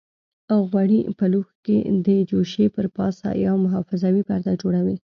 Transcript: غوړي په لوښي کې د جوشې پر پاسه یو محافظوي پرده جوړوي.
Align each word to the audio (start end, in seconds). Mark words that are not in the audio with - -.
غوړي 0.69 0.99
په 1.19 1.25
لوښي 1.31 1.55
کې 1.65 1.77
د 2.05 2.07
جوشې 2.29 2.65
پر 2.75 2.85
پاسه 2.97 3.27
یو 3.45 3.55
محافظوي 3.63 4.21
پرده 4.29 4.53
جوړوي. 4.61 4.95